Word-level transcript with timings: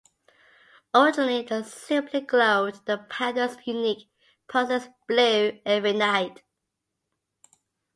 Originally, 0.95 1.43
they 1.43 1.61
simply 1.61 2.21
glowed 2.21 2.83
the 2.87 2.97
Panthers' 3.07 3.57
unique 3.67 4.09
'process 4.47 4.89
blue' 5.07 5.59
every 5.63 5.93
night. 5.93 6.41